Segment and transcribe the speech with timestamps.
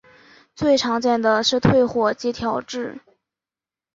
[0.55, 2.99] 最常见的是退火及调质。